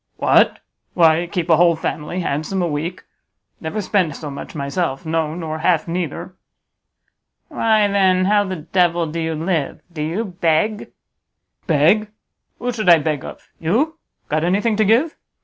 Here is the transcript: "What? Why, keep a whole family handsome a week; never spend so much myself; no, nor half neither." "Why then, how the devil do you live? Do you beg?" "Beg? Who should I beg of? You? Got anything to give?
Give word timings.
"What? 0.17 0.57
Why, 0.95 1.27
keep 1.31 1.47
a 1.51 1.57
whole 1.57 1.75
family 1.75 2.21
handsome 2.21 2.63
a 2.63 2.67
week; 2.67 3.03
never 3.59 3.83
spend 3.83 4.15
so 4.15 4.31
much 4.31 4.55
myself; 4.55 5.05
no, 5.05 5.35
nor 5.35 5.59
half 5.59 5.87
neither." 5.87 6.33
"Why 7.49 7.87
then, 7.87 8.25
how 8.25 8.45
the 8.45 8.55
devil 8.55 9.05
do 9.05 9.19
you 9.21 9.35
live? 9.35 9.79
Do 9.93 10.01
you 10.01 10.25
beg?" 10.25 10.89
"Beg? 11.67 12.07
Who 12.57 12.71
should 12.71 12.89
I 12.89 12.97
beg 12.97 13.23
of? 13.23 13.47
You? 13.59 13.99
Got 14.27 14.43
anything 14.43 14.75
to 14.77 14.85
give? 14.85 15.15